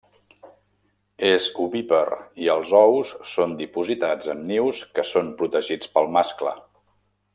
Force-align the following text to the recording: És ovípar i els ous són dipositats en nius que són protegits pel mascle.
És 1.31 1.49
ovípar 1.65 2.07
i 2.45 2.49
els 2.53 2.71
ous 2.79 3.11
són 3.33 3.53
dipositats 3.61 4.33
en 4.35 4.43
nius 4.53 4.81
que 4.97 5.05
són 5.11 5.31
protegits 5.43 5.93
pel 5.99 6.11
mascle. 6.17 6.57